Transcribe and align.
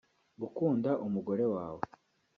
gukunda 0.41 0.91
umugore 1.05 1.43
wawe 1.53 1.83